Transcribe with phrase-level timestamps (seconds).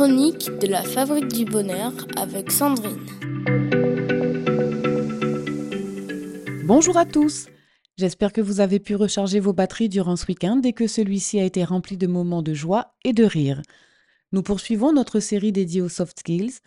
[0.00, 3.04] chroniques de la Fabrique du Bonheur avec Sandrine.
[6.64, 7.48] Bonjour à tous
[7.98, 11.44] J'espère que vous avez pu recharger vos batteries durant ce week-end et que celui-ci a
[11.44, 13.60] été rempli de moments de joie et de rire.
[14.32, 16.60] Nous poursuivons notre série dédiée aux soft skills,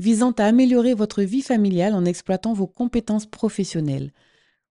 [0.00, 4.10] visant à améliorer votre vie familiale en exploitant vos compétences professionnelles.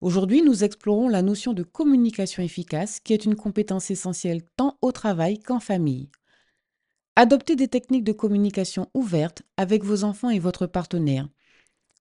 [0.01, 4.91] Aujourd'hui, nous explorons la notion de communication efficace, qui est une compétence essentielle tant au
[4.91, 6.09] travail qu'en famille.
[7.19, 11.27] Adoptez des techniques de communication ouvertes avec vos enfants et votre partenaire.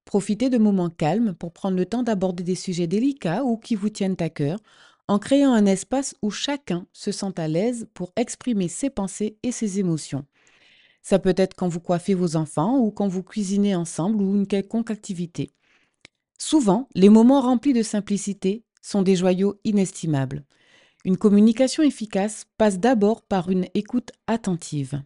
[0.04, 3.88] Profitez de moments calmes pour prendre le temps d'aborder des sujets délicats ou qui vous
[3.88, 4.60] tiennent à cœur,
[5.08, 9.54] en créant un espace où chacun se sent à l'aise pour exprimer ses pensées et
[9.54, 10.26] ses émotions.
[11.02, 14.48] Ça peut être quand vous coiffez vos enfants ou quand vous cuisinez ensemble ou une
[14.48, 15.52] quelconque activité.
[16.38, 20.44] Souvent, les moments remplis de simplicité sont des joyaux inestimables.
[21.06, 25.04] Une communication efficace passe d'abord par une écoute attentive.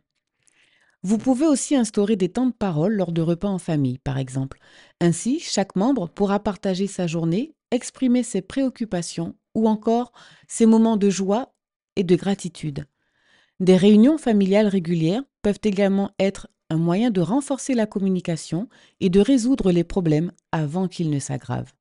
[1.03, 4.59] Vous pouvez aussi instaurer des temps de parole lors de repas en famille, par exemple.
[5.02, 10.14] Ainsi, chaque membre pourra partager sa journée, exprimer ses préoccupations ou encore
[10.47, 11.53] ses moments de joie
[11.97, 12.86] et de gratitude.
[13.59, 18.69] Des réunions familiales régulières peuvent également être un moyen de renforcer la communication
[19.02, 21.73] et de résoudre les problèmes avant qu'ils ne s'aggravent.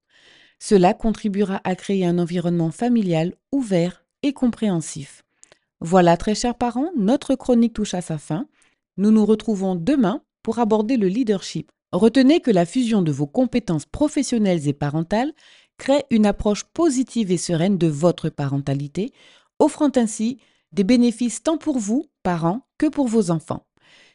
[0.58, 5.24] Cela contribuera à créer un environnement familial ouvert et compréhensif.
[5.80, 8.47] Voilà, très chers parents, notre chronique touche à sa fin.
[8.97, 11.70] Nous nous retrouvons demain pour aborder le leadership.
[11.92, 15.33] Retenez que la fusion de vos compétences professionnelles et parentales
[15.78, 19.12] crée une approche positive et sereine de votre parentalité,
[19.58, 20.38] offrant ainsi
[20.72, 23.64] des bénéfices tant pour vous, parents, que pour vos enfants.